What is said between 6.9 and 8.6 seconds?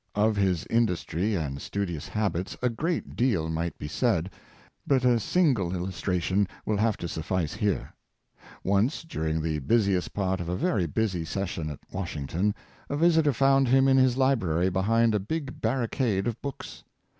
to suf 12 178 yames A. Garfield, fice here.